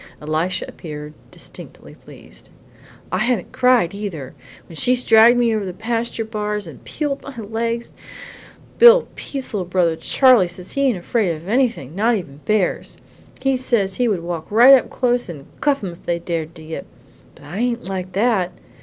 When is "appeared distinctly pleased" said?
0.67-2.49